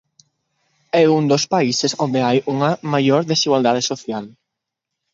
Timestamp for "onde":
2.05-2.19